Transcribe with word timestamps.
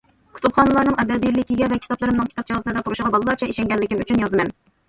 كۇتۇپخانىلارنىڭ 0.37 0.95
ئەبەدىيلىكىگە 1.03 1.67
ۋە 1.73 1.77
كىتابلىرىمنىڭ 1.83 2.31
كىتاب 2.31 2.49
جازىلىرىدا 2.53 2.85
تۇرۇشىغا 2.89 3.13
بالىلارچە 3.17 3.51
ئىشەنگەنلىكىم 3.55 4.01
ئۈچۈن 4.07 4.27
يازىمەن. 4.27 4.53